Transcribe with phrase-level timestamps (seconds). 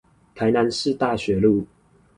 [0.33, 1.67] 台南市大學路